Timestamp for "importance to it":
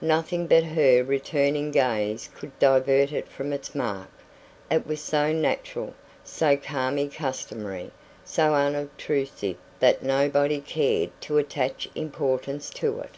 11.96-13.16